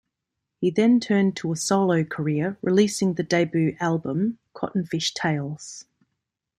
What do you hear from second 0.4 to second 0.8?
He